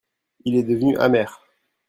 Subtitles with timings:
[0.45, 1.43] Il est devenu amer.